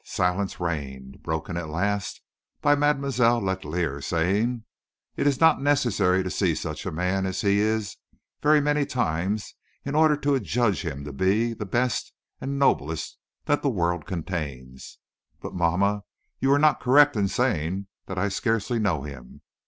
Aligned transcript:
Silence 0.03 0.59
reigned, 0.59 1.21
broken 1.21 1.55
at 1.55 1.69
last 1.69 2.21
by 2.59 2.73
Mademoiselle 2.73 3.39
Letellier 3.39 4.01
saying: 4.01 4.63
"It 5.15 5.27
is 5.27 5.39
not 5.39 5.61
necessary 5.61 6.23
to 6.23 6.29
see 6.31 6.55
such 6.55 6.87
a 6.87 6.91
man 6.91 7.27
as 7.27 7.41
he 7.41 7.59
is 7.59 7.97
very 8.41 8.59
many 8.59 8.83
times 8.83 9.53
in 9.85 9.93
order 9.93 10.17
to 10.17 10.33
adjudge 10.33 10.81
him 10.83 11.03
to 11.03 11.13
be 11.13 11.53
the 11.53 11.67
best 11.67 12.13
and 12.39 12.57
noblest 12.57 13.19
that 13.45 13.61
the 13.61 13.69
world 13.69 14.07
contains. 14.07 14.97
But, 15.39 15.53
mamma, 15.53 16.01
you 16.39 16.51
are 16.51 16.57
not 16.57 16.79
correct 16.79 17.15
in 17.15 17.27
saying 17.27 17.85
that 18.07 18.17
I 18.17 18.29
scarcely 18.29 18.79
know 18.79 19.03
him. 19.03 19.41